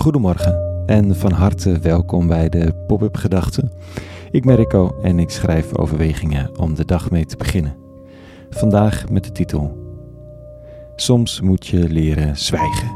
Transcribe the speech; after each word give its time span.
Goedemorgen 0.00 0.84
en 0.86 1.16
van 1.16 1.32
harte 1.32 1.78
welkom 1.78 2.26
bij 2.26 2.48
de 2.48 2.74
Pop-up 2.86 3.16
Gedachten. 3.16 3.72
Ik 4.30 4.44
ben 4.44 4.56
Rico 4.56 4.96
en 5.02 5.18
ik 5.18 5.30
schrijf 5.30 5.76
overwegingen 5.76 6.58
om 6.58 6.74
de 6.74 6.84
dag 6.84 7.10
mee 7.10 7.26
te 7.26 7.36
beginnen. 7.36 7.76
Vandaag 8.50 9.08
met 9.08 9.24
de 9.24 9.32
titel 9.32 9.78
Soms 10.96 11.40
moet 11.40 11.66
je 11.66 11.88
leren 11.88 12.36
zwijgen. 12.36 12.90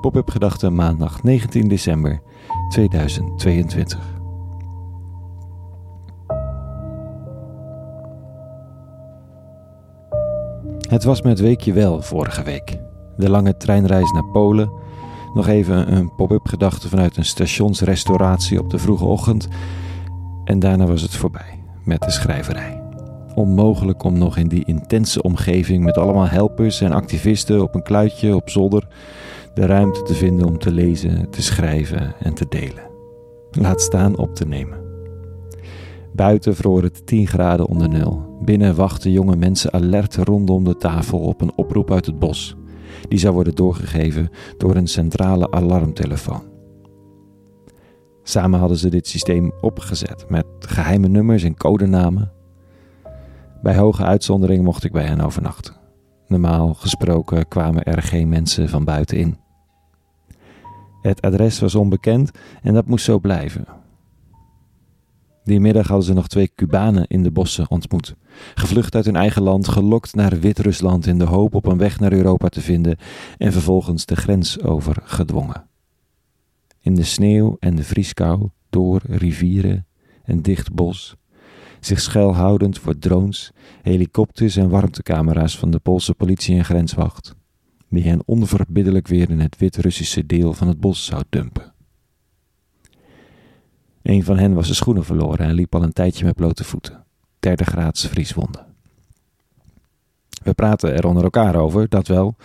Pop-up 0.00 0.30
Gedachten 0.30 0.74
maandag 0.74 1.22
19 1.22 1.68
december 1.68 2.20
2022. 2.68 3.98
Het 10.88 11.04
was 11.04 11.22
met 11.22 11.40
weekje 11.40 11.72
wel 11.72 12.02
vorige 12.02 12.42
week. 12.42 12.78
De 13.16 13.30
lange 13.30 13.56
treinreis 13.56 14.10
naar 14.10 14.30
Polen. 14.32 14.84
Nog 15.36 15.48
even 15.48 15.92
een 15.92 16.14
pop-up 16.14 16.48
gedachte 16.48 16.88
vanuit 16.88 17.16
een 17.16 17.24
stationsrestauratie 17.24 18.58
op 18.58 18.70
de 18.70 18.78
vroege 18.78 19.04
ochtend. 19.04 19.48
En 20.44 20.58
daarna 20.58 20.86
was 20.86 21.02
het 21.02 21.14
voorbij 21.14 21.62
met 21.84 22.02
de 22.02 22.10
schrijverij. 22.10 22.82
Onmogelijk 23.34 24.02
om 24.02 24.18
nog 24.18 24.36
in 24.36 24.48
die 24.48 24.64
intense 24.64 25.22
omgeving 25.22 25.84
met 25.84 25.96
allemaal 25.96 26.28
helpers 26.28 26.80
en 26.80 26.92
activisten 26.92 27.62
op 27.62 27.74
een 27.74 27.82
kluitje 27.82 28.34
op 28.34 28.50
zolder 28.50 28.88
de 29.54 29.66
ruimte 29.66 30.02
te 30.02 30.14
vinden 30.14 30.46
om 30.46 30.58
te 30.58 30.72
lezen, 30.72 31.30
te 31.30 31.42
schrijven 31.42 32.14
en 32.20 32.34
te 32.34 32.46
delen. 32.48 32.90
Laat 33.50 33.80
staan 33.80 34.18
op 34.18 34.34
te 34.34 34.46
nemen. 34.46 34.78
Buiten 36.12 36.56
vroor 36.56 36.82
het 36.82 37.06
10 37.06 37.26
graden 37.26 37.66
onder 37.66 37.88
nul. 37.88 38.38
Binnen 38.40 38.74
wachten 38.74 39.10
jonge 39.10 39.36
mensen 39.36 39.72
alert 39.72 40.16
rondom 40.16 40.64
de 40.64 40.76
tafel 40.76 41.18
op 41.18 41.40
een 41.40 41.52
oproep 41.56 41.90
uit 41.90 42.06
het 42.06 42.18
bos. 42.18 42.56
Die 43.08 43.18
zou 43.18 43.34
worden 43.34 43.54
doorgegeven 43.54 44.30
door 44.56 44.76
een 44.76 44.86
centrale 44.86 45.50
alarmtelefoon. 45.50 46.42
Samen 48.22 48.58
hadden 48.58 48.78
ze 48.78 48.88
dit 48.88 49.06
systeem 49.06 49.52
opgezet 49.60 50.24
met 50.28 50.46
geheime 50.58 51.08
nummers 51.08 51.42
en 51.42 51.56
codenamen. 51.56 52.32
Bij 53.62 53.76
hoge 53.76 54.04
uitzondering 54.04 54.64
mocht 54.64 54.84
ik 54.84 54.92
bij 54.92 55.04
hen 55.04 55.20
overnachten. 55.20 55.74
Normaal 56.26 56.74
gesproken 56.74 57.48
kwamen 57.48 57.82
er 57.82 58.02
geen 58.02 58.28
mensen 58.28 58.68
van 58.68 58.84
buiten 58.84 59.16
in. 59.16 59.36
Het 61.02 61.20
adres 61.22 61.60
was 61.60 61.74
onbekend 61.74 62.30
en 62.62 62.74
dat 62.74 62.86
moest 62.86 63.04
zo 63.04 63.18
blijven. 63.18 63.66
Die 65.46 65.60
middag 65.60 65.86
hadden 65.86 66.06
ze 66.06 66.12
nog 66.12 66.28
twee 66.28 66.50
Cubanen 66.54 67.06
in 67.06 67.22
de 67.22 67.30
bossen 67.30 67.70
ontmoet. 67.70 68.14
Gevlucht 68.54 68.94
uit 68.94 69.04
hun 69.04 69.16
eigen 69.16 69.42
land, 69.42 69.68
gelokt 69.68 70.14
naar 70.14 70.40
Wit-Rusland 70.40 71.06
in 71.06 71.18
de 71.18 71.24
hoop 71.24 71.54
op 71.54 71.66
een 71.66 71.78
weg 71.78 72.00
naar 72.00 72.12
Europa 72.12 72.48
te 72.48 72.60
vinden 72.60 72.96
en 73.38 73.52
vervolgens 73.52 74.06
de 74.06 74.16
grens 74.16 74.62
over 74.62 74.96
gedwongen. 75.02 75.68
In 76.80 76.94
de 76.94 77.02
sneeuw 77.02 77.56
en 77.60 77.74
de 77.74 77.82
vrieskou, 77.82 78.48
door 78.70 79.00
rivieren 79.04 79.86
en 80.24 80.42
dicht 80.42 80.72
bos, 80.72 81.16
zich 81.80 82.00
schuilhoudend 82.00 82.78
voor 82.78 82.98
drones, 82.98 83.52
helikopters 83.82 84.56
en 84.56 84.68
warmtecamera's 84.68 85.58
van 85.58 85.70
de 85.70 85.78
Poolse 85.78 86.14
politie 86.14 86.56
en 86.56 86.64
grenswacht, 86.64 87.34
die 87.88 88.04
hen 88.04 88.22
onverbiddelijk 88.24 89.08
weer 89.08 89.30
in 89.30 89.40
het 89.40 89.58
Wit-Russische 89.58 90.26
deel 90.26 90.52
van 90.52 90.68
het 90.68 90.80
bos 90.80 91.04
zou 91.04 91.22
dumpen. 91.28 91.74
Een 94.06 94.24
van 94.24 94.38
hen 94.38 94.54
was 94.54 94.64
zijn 94.64 94.76
schoenen 94.76 95.04
verloren 95.04 95.46
en 95.46 95.54
liep 95.54 95.74
al 95.74 95.82
een 95.82 95.92
tijdje 95.92 96.24
met 96.24 96.34
blote 96.34 96.64
voeten. 96.64 97.04
Derde 97.40 97.64
graads 97.64 98.06
vrieswonden. 98.06 98.66
We 100.42 100.54
praten 100.54 100.94
er 100.94 101.06
onder 101.06 101.22
elkaar 101.24 101.54
over, 101.54 101.88
dat 101.88 102.06
wel, 102.06 102.36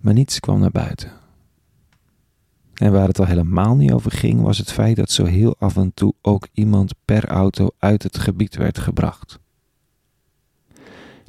maar 0.00 0.14
niets 0.14 0.40
kwam 0.40 0.60
naar 0.60 0.70
buiten. 0.70 1.10
En 2.74 2.92
waar 2.92 3.06
het 3.08 3.18
al 3.18 3.26
helemaal 3.26 3.76
niet 3.76 3.92
over 3.92 4.10
ging, 4.10 4.42
was 4.42 4.58
het 4.58 4.72
feit 4.72 4.96
dat 4.96 5.10
zo 5.10 5.24
heel 5.24 5.56
af 5.58 5.76
en 5.76 5.94
toe 5.94 6.14
ook 6.22 6.48
iemand 6.52 6.94
per 7.04 7.26
auto 7.26 7.70
uit 7.78 8.02
het 8.02 8.18
gebied 8.18 8.56
werd 8.56 8.78
gebracht. 8.78 9.38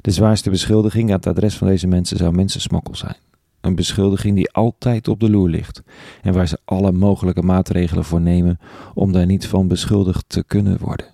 De 0.00 0.10
zwaarste 0.10 0.50
beschuldiging 0.50 1.08
aan 1.08 1.16
het 1.16 1.26
adres 1.26 1.56
van 1.56 1.66
deze 1.66 1.86
mensen 1.86 2.16
zou 2.16 2.34
mensensmokkel 2.34 2.96
zijn. 2.96 3.16
Een 3.62 3.74
beschuldiging 3.74 4.36
die 4.36 4.52
altijd 4.52 5.08
op 5.08 5.20
de 5.20 5.30
loer 5.30 5.48
ligt 5.48 5.82
en 6.22 6.32
waar 6.32 6.48
ze 6.48 6.58
alle 6.64 6.92
mogelijke 6.92 7.42
maatregelen 7.42 8.04
voor 8.04 8.20
nemen 8.20 8.58
om 8.94 9.12
daar 9.12 9.26
niet 9.26 9.46
van 9.46 9.68
beschuldigd 9.68 10.24
te 10.28 10.44
kunnen 10.44 10.78
worden. 10.78 11.06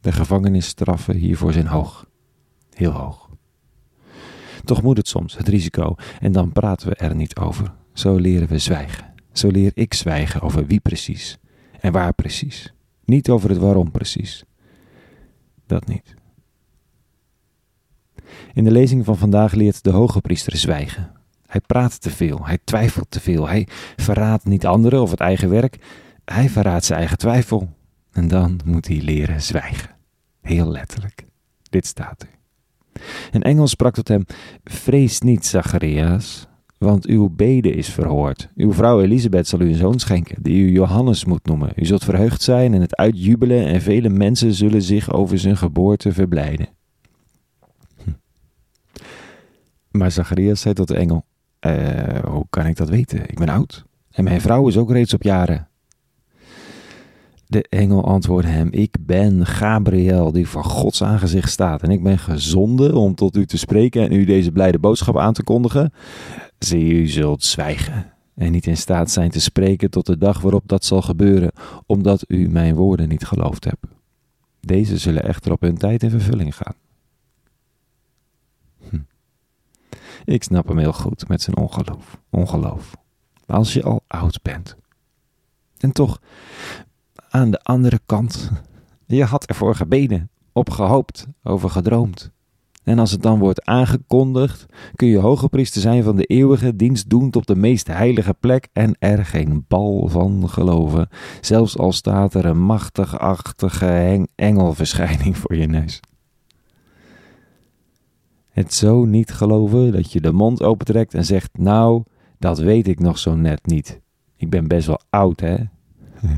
De 0.00 0.12
gevangenisstraffen 0.12 1.16
hiervoor 1.16 1.52
zijn 1.52 1.66
hoog. 1.66 2.06
Heel 2.74 2.90
hoog. 2.90 3.28
Toch 4.64 4.82
moet 4.82 4.96
het 4.96 5.08
soms, 5.08 5.36
het 5.36 5.48
risico, 5.48 5.94
en 6.20 6.32
dan 6.32 6.52
praten 6.52 6.88
we 6.88 6.94
er 6.94 7.14
niet 7.14 7.36
over. 7.36 7.72
Zo 7.92 8.16
leren 8.16 8.48
we 8.48 8.58
zwijgen. 8.58 9.14
Zo 9.32 9.48
leer 9.48 9.70
ik 9.74 9.94
zwijgen 9.94 10.40
over 10.40 10.66
wie 10.66 10.80
precies 10.80 11.38
en 11.80 11.92
waar 11.92 12.12
precies. 12.12 12.72
Niet 13.04 13.30
over 13.30 13.48
het 13.48 13.58
waarom 13.58 13.90
precies. 13.90 14.44
Dat 15.66 15.86
niet. 15.86 16.14
In 18.54 18.64
de 18.64 18.70
lezing 18.70 19.04
van 19.04 19.16
vandaag 19.16 19.52
leert 19.52 19.84
de 19.84 19.90
hoge 19.90 20.20
priester 20.20 20.56
zwijgen. 20.56 21.17
Hij 21.48 21.60
praat 21.60 22.00
te 22.00 22.10
veel, 22.10 22.46
hij 22.46 22.58
twijfelt 22.64 23.10
te 23.10 23.20
veel, 23.20 23.48
hij 23.48 23.68
verraadt 23.96 24.44
niet 24.44 24.66
anderen 24.66 25.02
of 25.02 25.10
het 25.10 25.20
eigen 25.20 25.50
werk, 25.50 25.78
hij 26.24 26.48
verraadt 26.48 26.84
zijn 26.84 26.98
eigen 26.98 27.18
twijfel. 27.18 27.68
En 28.12 28.28
dan 28.28 28.60
moet 28.64 28.88
hij 28.88 29.00
leren 29.00 29.42
zwijgen. 29.42 29.90
Heel 30.40 30.70
letterlijk. 30.70 31.26
Dit 31.62 31.86
staat 31.86 32.22
er. 32.22 32.28
Een 33.30 33.42
engel 33.42 33.66
sprak 33.66 33.94
tot 33.94 34.08
hem: 34.08 34.24
Vrees 34.64 35.20
niet, 35.20 35.46
Zacharias, 35.46 36.46
want 36.78 37.06
uw 37.06 37.28
bede 37.28 37.70
is 37.70 37.88
verhoord. 37.88 38.48
Uw 38.56 38.72
vrouw 38.72 39.00
Elisabeth 39.00 39.48
zal 39.48 39.60
u 39.60 39.68
een 39.68 39.74
zoon 39.74 39.98
schenken, 39.98 40.42
die 40.42 40.62
u 40.62 40.72
Johannes 40.72 41.24
moet 41.24 41.46
noemen. 41.46 41.72
U 41.76 41.84
zult 41.84 42.04
verheugd 42.04 42.42
zijn 42.42 42.74
en 42.74 42.80
het 42.80 42.96
uitjubelen, 42.96 43.66
en 43.66 43.80
vele 43.80 44.08
mensen 44.08 44.54
zullen 44.54 44.82
zich 44.82 45.12
over 45.12 45.38
zijn 45.38 45.56
geboorte 45.56 46.12
verblijden. 46.12 46.68
Hm. 48.04 48.10
Maar 49.90 50.10
Zacharias 50.10 50.60
zei 50.60 50.74
tot 50.74 50.88
de 50.88 50.96
engel: 50.96 51.24
uh, 51.66 52.24
hoe 52.24 52.46
kan 52.50 52.66
ik 52.66 52.76
dat 52.76 52.88
weten? 52.88 53.28
Ik 53.28 53.38
ben 53.38 53.48
oud. 53.48 53.84
En 54.10 54.24
mijn 54.24 54.40
vrouw 54.40 54.68
is 54.68 54.76
ook 54.76 54.90
reeds 54.90 55.14
op 55.14 55.22
jaren. 55.22 55.68
De 57.46 57.64
engel 57.68 58.04
antwoordde 58.04 58.50
hem: 58.50 58.68
Ik 58.70 58.96
ben 59.00 59.46
Gabriel, 59.46 60.32
die 60.32 60.48
voor 60.48 60.64
Gods 60.64 61.02
aangezicht 61.02 61.50
staat. 61.50 61.82
En 61.82 61.90
ik 61.90 62.02
ben 62.02 62.18
gezonden 62.18 62.94
om 62.94 63.14
tot 63.14 63.36
u 63.36 63.46
te 63.46 63.58
spreken 63.58 64.02
en 64.02 64.12
u 64.12 64.24
deze 64.24 64.52
blijde 64.52 64.78
boodschap 64.78 65.18
aan 65.18 65.32
te 65.32 65.42
kondigen. 65.42 65.92
Zie, 66.58 66.92
u 66.92 67.06
zult 67.06 67.44
zwijgen 67.44 68.12
en 68.34 68.52
niet 68.52 68.66
in 68.66 68.76
staat 68.76 69.10
zijn 69.10 69.30
te 69.30 69.40
spreken 69.40 69.90
tot 69.90 70.06
de 70.06 70.18
dag 70.18 70.40
waarop 70.40 70.62
dat 70.66 70.84
zal 70.84 71.02
gebeuren, 71.02 71.52
omdat 71.86 72.24
u 72.28 72.48
mijn 72.48 72.74
woorden 72.74 73.08
niet 73.08 73.26
geloofd 73.26 73.64
hebt. 73.64 73.86
Deze 74.60 74.98
zullen 74.98 75.22
echter 75.22 75.52
op 75.52 75.60
hun 75.60 75.78
tijd 75.78 76.02
in 76.02 76.10
vervulling 76.10 76.56
gaan. 76.56 76.74
Ik 80.28 80.42
snap 80.42 80.68
hem 80.68 80.78
heel 80.78 80.92
goed 80.92 81.28
met 81.28 81.42
zijn 81.42 81.56
ongeloof. 81.56 82.20
ongeloof. 82.30 82.96
Als 83.46 83.72
je 83.72 83.82
al 83.82 84.00
oud 84.06 84.42
bent. 84.42 84.76
En 85.78 85.92
toch, 85.92 86.20
aan 87.28 87.50
de 87.50 87.62
andere 87.62 88.00
kant, 88.06 88.50
je 89.06 89.24
had 89.24 89.44
ervoor 89.44 89.74
gebeden, 89.74 90.30
op 90.52 90.70
gehoopt, 90.70 91.26
over 91.42 91.70
gedroomd. 91.70 92.30
En 92.82 92.98
als 92.98 93.10
het 93.10 93.22
dan 93.22 93.38
wordt 93.38 93.64
aangekondigd, 93.64 94.66
kun 94.94 95.08
je 95.08 95.18
hoge 95.18 95.48
priester 95.48 95.80
zijn 95.80 96.02
van 96.02 96.16
de 96.16 96.24
eeuwige, 96.24 96.76
dienstdoend 96.76 97.36
op 97.36 97.46
de 97.46 97.56
meest 97.56 97.86
heilige 97.86 98.34
plek 98.40 98.68
en 98.72 98.96
er 98.98 99.26
geen 99.26 99.64
bal 99.68 100.08
van 100.08 100.48
geloven, 100.48 101.08
zelfs 101.40 101.78
al 101.78 101.92
staat 101.92 102.34
er 102.34 102.44
een 102.44 102.60
machtig-achtige 102.60 104.26
engelverschijning 104.34 105.36
voor 105.38 105.56
je 105.56 105.66
neus. 105.66 106.00
Het 108.58 108.74
zo 108.74 109.04
niet 109.04 109.30
geloven 109.30 109.92
dat 109.92 110.12
je 110.12 110.20
de 110.20 110.32
mond 110.32 110.62
opentrekt 110.62 111.14
en 111.14 111.24
zegt: 111.24 111.58
Nou, 111.58 112.02
dat 112.38 112.58
weet 112.58 112.88
ik 112.88 113.00
nog 113.00 113.18
zo 113.18 113.34
net 113.34 113.66
niet. 113.66 114.00
Ik 114.36 114.50
ben 114.50 114.68
best 114.68 114.86
wel 114.86 115.00
oud, 115.10 115.40
hè? 115.40 115.56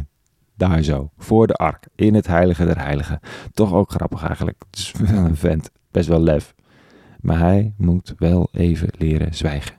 Daar 0.57 0.83
zo, 0.83 1.11
voor 1.17 1.47
de 1.47 1.55
ark, 1.55 1.87
in 1.95 2.15
het 2.15 2.27
heilige 2.27 2.65
der 2.65 2.79
heiligen. 2.79 3.21
Toch 3.53 3.73
ook 3.73 3.91
grappig 3.91 4.25
eigenlijk. 4.25 4.63
Het 4.71 4.79
is 4.79 4.93
wel 4.93 5.25
een 5.25 5.37
vent, 5.37 5.71
best 5.91 6.09
wel 6.09 6.21
lef. 6.21 6.55
Maar 7.21 7.39
hij 7.39 7.75
moet 7.77 8.15
wel 8.17 8.49
even 8.53 8.89
leren 8.99 9.35
zwijgen. 9.35 9.77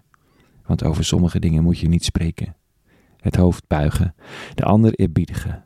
Want 0.65 0.83
over 0.83 1.05
sommige 1.05 1.39
dingen 1.39 1.63
moet 1.63 1.79
je 1.79 1.87
niet 1.87 2.05
spreken. 2.05 2.55
Het 3.17 3.35
hoofd 3.35 3.67
buigen, 3.67 4.15
de 4.55 4.63
ander 4.63 4.93
eerbiedigen. 4.93 5.65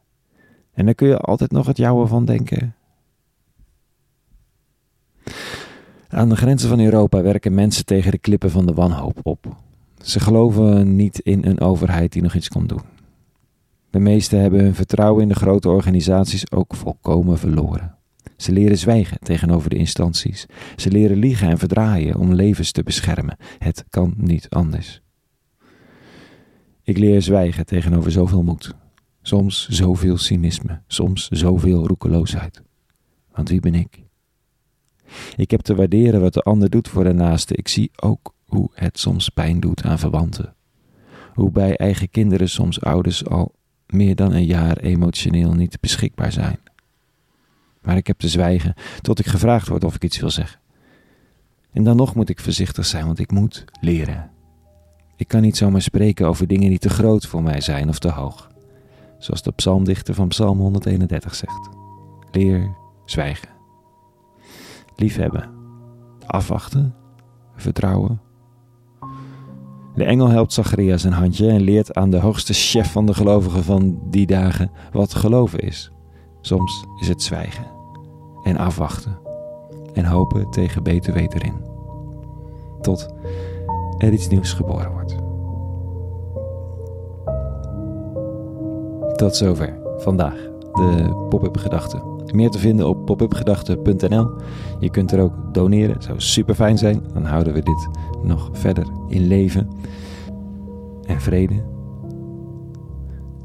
En 0.73 0.85
dan 0.85 0.95
kun 0.95 1.07
je 1.07 1.17
altijd 1.17 1.51
nog 1.51 1.67
het 1.67 1.77
jouwe 1.77 2.07
van 2.07 2.25
denken. 2.25 2.75
Aan 6.07 6.29
de 6.29 6.35
grenzen 6.35 6.69
van 6.69 6.79
Europa 6.79 7.21
werken 7.21 7.53
mensen 7.53 7.85
tegen 7.85 8.11
de 8.11 8.17
klippen 8.17 8.51
van 8.51 8.65
de 8.65 8.73
wanhoop 8.73 9.19
op. 9.23 9.55
Ze 10.01 10.19
geloven 10.19 10.95
niet 10.95 11.19
in 11.19 11.45
een 11.45 11.59
overheid 11.59 12.11
die 12.11 12.21
nog 12.21 12.33
iets 12.35 12.47
kan 12.47 12.67
doen. 12.67 12.81
De 13.89 13.99
meesten 13.99 14.39
hebben 14.39 14.59
hun 14.59 14.75
vertrouwen 14.75 15.21
in 15.21 15.27
de 15.27 15.35
grote 15.35 15.69
organisaties 15.69 16.51
ook 16.51 16.75
volkomen 16.75 17.37
verloren. 17.37 17.95
Ze 18.37 18.51
leren 18.51 18.77
zwijgen 18.77 19.19
tegenover 19.19 19.69
de 19.69 19.75
instanties. 19.75 20.45
Ze 20.75 20.91
leren 20.91 21.17
liegen 21.17 21.49
en 21.49 21.57
verdraaien 21.57 22.15
om 22.15 22.33
levens 22.33 22.71
te 22.71 22.83
beschermen. 22.83 23.37
Het 23.57 23.85
kan 23.89 24.13
niet 24.17 24.49
anders. 24.49 25.01
Ik 26.83 26.97
leer 26.97 27.21
zwijgen 27.21 27.65
tegenover 27.65 28.11
zoveel 28.11 28.43
moed. 28.43 28.73
Soms 29.21 29.67
zoveel 29.69 30.17
cynisme, 30.17 30.81
soms 30.87 31.27
zoveel 31.27 31.87
roekeloosheid. 31.87 32.61
Want 33.31 33.49
wie 33.49 33.59
ben 33.59 33.75
ik? 33.75 34.04
Ik 35.35 35.51
heb 35.51 35.61
te 35.61 35.75
waarderen 35.75 36.21
wat 36.21 36.33
de 36.33 36.41
ander 36.41 36.69
doet 36.69 36.87
voor 36.87 37.03
de 37.03 37.13
naaste. 37.13 37.55
Ik 37.55 37.67
zie 37.67 37.91
ook 37.95 38.33
hoe 38.45 38.69
het 38.73 38.99
soms 38.99 39.29
pijn 39.29 39.59
doet 39.59 39.83
aan 39.83 39.99
verwanten. 39.99 40.55
Hoe 41.33 41.51
bij 41.51 41.77
eigen 41.77 42.09
kinderen 42.09 42.49
soms 42.49 42.81
ouders 42.81 43.25
al 43.25 43.55
meer 43.87 44.15
dan 44.15 44.33
een 44.33 44.45
jaar 44.45 44.77
emotioneel 44.77 45.53
niet 45.53 45.79
beschikbaar 45.79 46.31
zijn. 46.31 46.59
Maar 47.81 47.97
ik 47.97 48.07
heb 48.07 48.17
te 48.17 48.29
zwijgen 48.29 48.73
tot 49.01 49.19
ik 49.19 49.25
gevraagd 49.25 49.67
word 49.67 49.83
of 49.83 49.95
ik 49.95 50.03
iets 50.03 50.19
wil 50.19 50.29
zeggen. 50.29 50.59
En 51.71 51.83
dan 51.83 51.95
nog 51.95 52.15
moet 52.15 52.29
ik 52.29 52.39
voorzichtig 52.39 52.85
zijn, 52.85 53.05
want 53.05 53.19
ik 53.19 53.31
moet 53.31 53.65
leren. 53.81 54.31
Ik 55.15 55.27
kan 55.27 55.41
niet 55.41 55.57
zomaar 55.57 55.81
spreken 55.81 56.27
over 56.27 56.47
dingen 56.47 56.69
die 56.69 56.79
te 56.79 56.89
groot 56.89 57.25
voor 57.25 57.43
mij 57.43 57.61
zijn 57.61 57.89
of 57.89 57.99
te 57.99 58.09
hoog. 58.09 58.51
Zoals 59.17 59.41
de 59.41 59.51
psalmdichter 59.51 60.13
van 60.13 60.27
Psalm 60.27 60.59
131 60.59 61.35
zegt. 61.35 61.69
Leer 62.31 62.75
zwijgen. 63.05 63.54
Liefhebben. 64.95 65.50
Afwachten. 66.25 66.95
Vertrouwen. 67.56 68.21
De 69.95 70.03
engel 70.03 70.27
helpt 70.27 70.53
Zacharias 70.53 71.03
een 71.03 71.12
handje 71.12 71.50
en 71.50 71.62
leert 71.62 71.94
aan 71.94 72.09
de 72.09 72.19
hoogste 72.19 72.53
chef 72.53 72.92
van 72.92 73.06
de 73.06 73.13
gelovigen 73.13 73.63
van 73.63 74.00
die 74.09 74.25
dagen 74.25 74.71
wat 74.92 75.13
geloven 75.13 75.59
is. 75.59 75.92
Soms 76.42 76.86
is 77.00 77.07
het 77.07 77.21
zwijgen 77.21 77.65
en 78.44 78.57
afwachten 78.57 79.18
en 79.94 80.06
hopen 80.06 80.50
tegen 80.50 80.83
beter 80.83 81.13
weten 81.13 81.41
in. 81.41 81.53
Tot 82.81 83.13
er 83.98 84.13
iets 84.13 84.27
nieuws 84.27 84.53
geboren 84.53 84.91
wordt. 84.91 85.15
Tot 89.18 89.36
zover 89.36 89.80
vandaag 89.98 90.50
de 90.74 91.25
pop-up 91.30 91.57
gedachten. 91.57 92.14
Meer 92.35 92.49
te 92.49 92.59
vinden 92.59 92.87
op 92.87 93.05
popupgedachten.nl. 93.05 94.31
Je 94.79 94.89
kunt 94.89 95.11
er 95.11 95.19
ook 95.19 95.53
doneren, 95.53 96.01
zou 96.01 96.19
super 96.21 96.55
fijn 96.55 96.77
zijn. 96.77 97.03
Dan 97.13 97.25
houden 97.25 97.53
we 97.53 97.61
dit 97.61 97.87
nog 98.23 98.49
verder 98.51 98.85
in 99.07 99.27
leven 99.27 99.69
en 101.05 101.21
vrede 101.21 101.63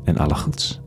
en 0.04 0.16
alle 0.16 0.34
goeds. 0.34 0.80